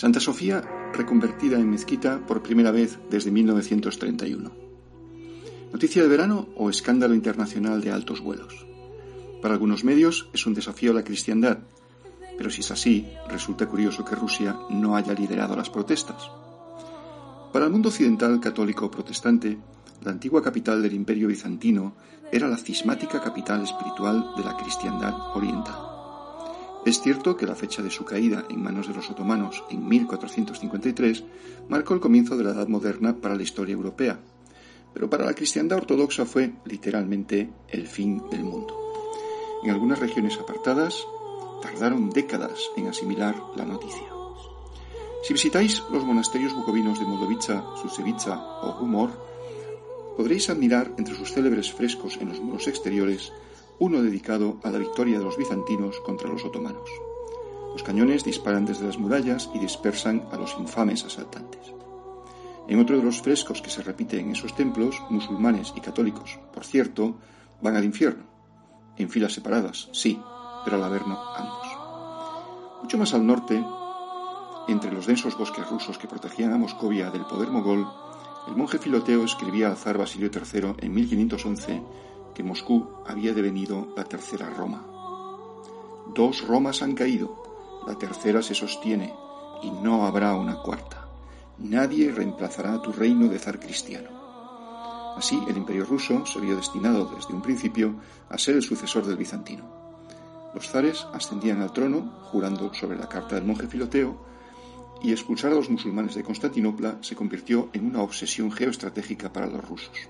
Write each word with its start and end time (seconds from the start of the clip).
Santa 0.00 0.18
Sofía 0.18 0.62
reconvertida 0.94 1.58
en 1.58 1.68
mezquita 1.68 2.24
por 2.26 2.42
primera 2.42 2.70
vez 2.70 2.98
desde 3.10 3.30
1931. 3.30 4.50
Noticia 5.74 6.02
de 6.02 6.08
verano 6.08 6.48
o 6.56 6.70
escándalo 6.70 7.12
internacional 7.12 7.82
de 7.82 7.92
altos 7.92 8.22
vuelos. 8.22 8.64
Para 9.42 9.52
algunos 9.52 9.84
medios 9.84 10.30
es 10.32 10.46
un 10.46 10.54
desafío 10.54 10.92
a 10.92 10.94
la 10.94 11.04
cristiandad, 11.04 11.58
pero 12.38 12.48
si 12.48 12.62
es 12.62 12.70
así, 12.70 13.08
resulta 13.28 13.66
curioso 13.66 14.02
que 14.02 14.14
Rusia 14.14 14.56
no 14.70 14.96
haya 14.96 15.12
liderado 15.12 15.54
las 15.54 15.68
protestas. 15.68 16.30
Para 17.52 17.66
el 17.66 17.70
mundo 17.70 17.90
occidental 17.90 18.40
católico 18.40 18.90
protestante, 18.90 19.58
la 20.02 20.12
antigua 20.12 20.42
capital 20.42 20.80
del 20.82 20.94
imperio 20.94 21.28
bizantino 21.28 21.92
era 22.32 22.48
la 22.48 22.56
cismática 22.56 23.20
capital 23.20 23.64
espiritual 23.64 24.32
de 24.34 24.44
la 24.44 24.56
cristiandad 24.56 25.36
oriental. 25.36 25.89
Es 26.86 27.02
cierto 27.02 27.36
que 27.36 27.46
la 27.46 27.54
fecha 27.54 27.82
de 27.82 27.90
su 27.90 28.04
caída 28.04 28.46
en 28.48 28.62
manos 28.62 28.88
de 28.88 28.94
los 28.94 29.10
otomanos 29.10 29.62
en 29.70 29.86
1453 29.86 31.24
marcó 31.68 31.92
el 31.92 32.00
comienzo 32.00 32.36
de 32.36 32.44
la 32.44 32.52
Edad 32.52 32.68
Moderna 32.68 33.16
para 33.16 33.34
la 33.34 33.42
historia 33.42 33.74
europea, 33.74 34.18
pero 34.94 35.10
para 35.10 35.26
la 35.26 35.34
cristiandad 35.34 35.78
ortodoxa 35.78 36.24
fue 36.24 36.52
literalmente 36.64 37.50
el 37.68 37.86
fin 37.86 38.22
del 38.30 38.44
mundo. 38.44 38.76
En 39.62 39.70
algunas 39.70 39.98
regiones 39.98 40.38
apartadas 40.38 41.06
tardaron 41.60 42.08
décadas 42.08 42.58
en 42.76 42.88
asimilar 42.88 43.36
la 43.56 43.66
noticia. 43.66 44.08
Si 45.22 45.34
visitáis 45.34 45.82
los 45.92 46.04
monasterios 46.04 46.54
bucovinos 46.54 46.98
de 46.98 47.04
Moldovica, 47.04 47.62
Sucevica 47.82 48.38
o 48.62 48.82
Humor, 48.82 49.10
podréis 50.16 50.48
admirar 50.48 50.92
entre 50.96 51.14
sus 51.14 51.32
célebres 51.32 51.72
frescos 51.72 52.16
en 52.16 52.30
los 52.30 52.40
muros 52.40 52.68
exteriores 52.68 53.32
uno 53.80 54.02
dedicado 54.02 54.58
a 54.62 54.70
la 54.70 54.78
victoria 54.78 55.18
de 55.18 55.24
los 55.24 55.38
bizantinos 55.38 55.98
contra 56.00 56.28
los 56.28 56.44
otomanos. 56.44 56.88
Los 57.72 57.82
cañones 57.82 58.24
disparan 58.24 58.66
desde 58.66 58.86
las 58.86 58.98
murallas 58.98 59.50
y 59.54 59.58
dispersan 59.58 60.28
a 60.30 60.36
los 60.36 60.54
infames 60.58 61.04
asaltantes. 61.04 61.72
En 62.68 62.78
otro 62.78 62.98
de 62.98 63.02
los 63.02 63.22
frescos 63.22 63.62
que 63.62 63.70
se 63.70 63.82
repite 63.82 64.20
en 64.20 64.32
esos 64.32 64.54
templos, 64.54 65.02
musulmanes 65.08 65.72
y 65.74 65.80
católicos, 65.80 66.38
por 66.52 66.64
cierto, 66.64 67.16
van 67.62 67.76
al 67.76 67.84
infierno. 67.84 68.24
En 68.96 69.08
filas 69.08 69.32
separadas, 69.32 69.88
sí, 69.92 70.20
pero 70.64 70.76
al 70.76 70.84
Averno 70.84 71.18
ambos. 71.34 71.66
Mucho 72.82 72.98
más 72.98 73.14
al 73.14 73.26
norte, 73.26 73.64
entre 74.68 74.92
los 74.92 75.06
densos 75.06 75.38
bosques 75.38 75.68
rusos 75.68 75.96
que 75.96 76.06
protegían 76.06 76.52
a 76.52 76.58
Moscovia 76.58 77.10
del 77.10 77.24
poder 77.24 77.50
mogol, 77.50 77.88
el 78.46 78.56
monje 78.56 78.78
Filoteo 78.78 79.24
escribía 79.24 79.68
al 79.68 79.76
zar 79.76 79.96
Basilio 79.96 80.30
III 80.32 80.74
en 80.78 80.92
1511 80.92 81.82
que 82.40 82.48
Moscú 82.48 82.88
había 83.06 83.34
devenido 83.34 83.92
la 83.94 84.04
tercera 84.04 84.48
Roma. 84.48 84.82
Dos 86.14 86.48
Romas 86.48 86.80
han 86.80 86.94
caído, 86.94 87.82
la 87.86 87.98
tercera 87.98 88.40
se 88.40 88.54
sostiene 88.54 89.12
y 89.62 89.70
no 89.70 90.06
habrá 90.06 90.34
una 90.34 90.56
cuarta. 90.62 91.06
Nadie 91.58 92.10
reemplazará 92.10 92.80
tu 92.80 92.92
reino 92.92 93.28
de 93.28 93.38
zar 93.38 93.60
cristiano. 93.60 94.08
Así, 95.18 95.38
el 95.50 95.58
imperio 95.58 95.84
ruso 95.84 96.24
se 96.24 96.40
vio 96.40 96.56
destinado 96.56 97.12
desde 97.14 97.34
un 97.34 97.42
principio 97.42 97.96
a 98.30 98.38
ser 98.38 98.56
el 98.56 98.62
sucesor 98.62 99.04
del 99.04 99.18
bizantino. 99.18 99.64
Los 100.54 100.66
zares 100.70 101.06
ascendían 101.12 101.60
al 101.60 101.74
trono 101.74 102.10
jurando 102.30 102.72
sobre 102.72 102.96
la 102.96 103.06
carta 103.06 103.34
del 103.34 103.44
monje 103.44 103.66
Filoteo 103.66 104.16
y 105.02 105.12
expulsar 105.12 105.52
a 105.52 105.56
los 105.56 105.68
musulmanes 105.68 106.14
de 106.14 106.24
Constantinopla 106.24 106.96
se 107.02 107.14
convirtió 107.14 107.68
en 107.74 107.84
una 107.84 108.00
obsesión 108.00 108.50
geoestratégica 108.50 109.30
para 109.30 109.46
los 109.46 109.62
rusos. 109.68 110.08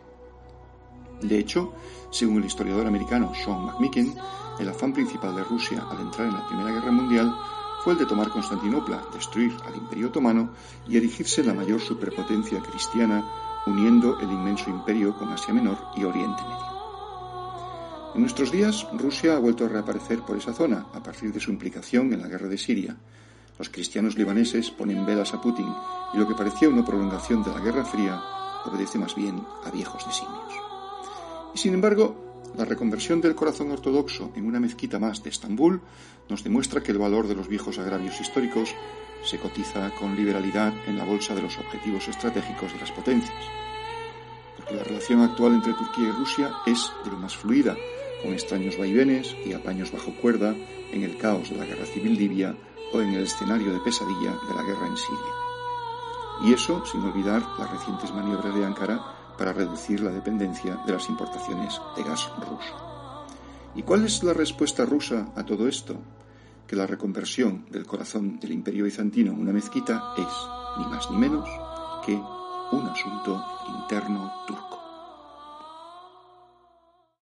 De 1.23 1.39
hecho, 1.39 1.73
según 2.11 2.39
el 2.39 2.47
historiador 2.47 2.87
americano 2.87 3.33
Sean 3.35 3.65
McMicken, 3.67 4.15
el 4.59 4.69
afán 4.69 4.93
principal 4.93 5.35
de 5.37 5.45
Rusia 5.45 5.85
al 5.91 6.01
entrar 6.01 6.29
en 6.29 6.35
la 6.35 6.47
Primera 6.47 6.73
Guerra 6.73 6.91
Mundial 6.91 7.35
fue 7.83 7.95
el 7.95 7.99
de 7.99 8.07
tomar 8.07 8.29
Constantinopla, 8.29 9.03
destruir 9.13 9.57
al 9.65 9.77
Imperio 9.77 10.09
Otomano 10.09 10.51
y 10.87 10.97
erigirse 10.97 11.43
la 11.43 11.55
mayor 11.55 11.81
superpotencia 11.81 12.61
cristiana, 12.61 13.25
uniendo 13.67 14.19
el 14.21 14.31
inmenso 14.31 14.69
imperio 14.69 15.17
con 15.17 15.33
Asia 15.33 15.55
Menor 15.55 15.79
y 15.97 16.05
Oriente 16.05 16.43
Medio. 16.43 16.71
En 18.15 18.21
nuestros 18.21 18.51
días, 18.51 18.87
Rusia 18.93 19.37
ha 19.37 19.39
vuelto 19.39 19.65
a 19.65 19.69
reaparecer 19.69 20.21
por 20.21 20.37
esa 20.37 20.53
zona 20.53 20.87
a 20.93 21.03
partir 21.03 21.33
de 21.33 21.41
su 21.41 21.51
implicación 21.51 22.13
en 22.13 22.21
la 22.21 22.29
guerra 22.29 22.49
de 22.49 22.59
Siria. 22.59 22.97
Los 23.59 23.71
cristianos 23.71 24.17
libaneses 24.17 24.71
ponen 24.71 25.07
velas 25.07 25.33
a 25.33 25.41
Putin 25.41 25.73
y 26.13 26.19
lo 26.19 26.27
que 26.27 26.35
parecía 26.35 26.69
una 26.69 26.85
prolongación 26.85 27.43
de 27.43 27.51
la 27.51 27.61
Guerra 27.61 27.85
Fría 27.85 28.21
obedece 28.67 28.99
más 28.99 29.15
bien 29.15 29.43
a 29.65 29.71
viejos 29.71 30.05
designios. 30.05 30.70
Y 31.55 31.59
sin 31.59 31.75
embargo, 31.75 32.31
la 32.57 32.65
reconversión 32.65 33.21
del 33.21 33.35
corazón 33.35 33.71
ortodoxo 33.71 34.33
en 34.35 34.47
una 34.47 34.61
mezquita 34.61 34.99
más 34.99 35.23
de 35.23 35.31
Estambul 35.31 35.81
nos 36.29 36.45
demuestra 36.45 36.83
que 36.83 36.93
el 36.93 36.99
valor 36.99 37.27
de 37.29 37.35
los 37.35 37.49
viejos 37.49 37.79
agravios 37.79 38.21
históricos 38.21 38.75
se 39.25 39.39
cotiza 39.39 39.91
con 39.99 40.17
liberalidad 40.17 40.73
en 40.87 40.97
la 40.97 41.05
bolsa 41.05 41.35
de 41.35 41.43
los 41.43 41.59
objetivos 41.59 42.09
estratégicos 42.09 42.73
de 42.73 42.81
las 42.81 42.93
potencias. 42.93 43.45
Porque 44.57 44.75
la 44.75 44.85
relación 44.85 45.21
actual 45.21 45.55
entre 45.55 45.75
Turquía 45.75 46.09
y 46.09 46.13
Rusia 46.13 46.51
es 46.67 46.91
de 47.05 47.11
lo 47.11 47.19
más 47.19 47.37
fluida, 47.37 47.77
con 48.23 48.33
extraños 48.33 48.79
vaivenes 48.79 49.35
y 49.45 49.53
apaños 49.53 49.93
bajo 49.93 50.13
cuerda 50.13 50.55
en 50.93 51.03
el 51.03 51.17
caos 51.17 51.51
de 51.51 51.57
la 51.57 51.65
guerra 51.65 51.87
civil 51.87 52.17
libia 52.17 52.57
o 52.93 53.01
en 53.01 53.11
el 53.15 53.23
escenario 53.23 53.73
de 53.73 53.81
pesadilla 53.81 54.37
de 54.49 54.55
la 54.55 54.63
guerra 54.63 54.87
en 54.87 54.97
Siria. 54.97 55.35
Y 56.45 56.53
eso 56.55 56.85
sin 56.87 57.03
olvidar 57.03 57.43
las 57.59 57.71
recientes 57.71 58.13
maniobras 58.13 58.55
de 58.55 58.65
Ankara 58.65 59.20
para 59.41 59.55
reducir 59.55 60.03
la 60.03 60.11
dependencia 60.11 60.77
de 60.85 60.93
las 60.93 61.09
importaciones 61.09 61.81
de 61.97 62.03
gas 62.03 62.29
ruso. 62.41 63.27
¿Y 63.75 63.83
cuál 63.83 64.05
es 64.05 64.23
la 64.23 64.35
respuesta 64.35 64.85
rusa 64.85 65.29
a 65.35 65.47
todo 65.47 65.67
esto? 65.67 65.97
Que 66.67 66.77
la 66.77 66.87
reconversión 66.87 67.65
del 67.71 67.87
corazón 67.87 68.39
del 68.39 68.53
imperio 68.53 68.85
bizantino 68.85 69.33
en 69.33 69.41
una 69.41 69.55
mezquita 69.55 70.13
es, 70.19 70.27
ni 70.77 70.85
más 70.85 71.11
ni 71.11 71.17
menos, 71.17 71.49
que 72.05 72.13
un 72.13 72.87
asunto 72.87 73.43
interno 73.67 74.31
turco. 74.47 74.80